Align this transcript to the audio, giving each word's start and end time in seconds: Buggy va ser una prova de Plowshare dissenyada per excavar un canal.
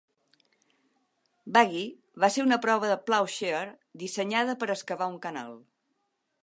Buggy 1.57 1.83
va 2.23 2.31
ser 2.37 2.47
una 2.47 2.59
prova 2.65 2.91
de 2.93 2.97
Plowshare 3.11 3.71
dissenyada 4.05 4.59
per 4.65 4.71
excavar 4.77 5.13
un 5.15 5.21
canal. 5.27 5.55